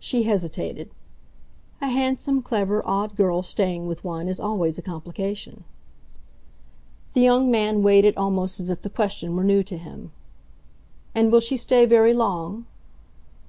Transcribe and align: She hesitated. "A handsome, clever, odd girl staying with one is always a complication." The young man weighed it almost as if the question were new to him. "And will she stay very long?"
She 0.00 0.24
hesitated. 0.24 0.90
"A 1.80 1.86
handsome, 1.86 2.42
clever, 2.42 2.82
odd 2.84 3.14
girl 3.14 3.44
staying 3.44 3.86
with 3.86 4.02
one 4.02 4.26
is 4.26 4.40
always 4.40 4.78
a 4.78 4.82
complication." 4.82 5.62
The 7.12 7.20
young 7.20 7.52
man 7.52 7.80
weighed 7.84 8.04
it 8.04 8.16
almost 8.18 8.58
as 8.58 8.68
if 8.68 8.82
the 8.82 8.90
question 8.90 9.36
were 9.36 9.44
new 9.44 9.62
to 9.62 9.78
him. 9.78 10.10
"And 11.14 11.30
will 11.30 11.38
she 11.38 11.56
stay 11.56 11.86
very 11.86 12.12
long?" 12.12 12.66